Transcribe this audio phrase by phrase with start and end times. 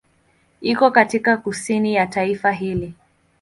[0.61, 2.93] Iko katika kusini ya taifa hili.